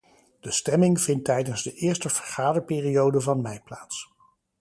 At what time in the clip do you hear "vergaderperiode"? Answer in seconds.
2.09-3.21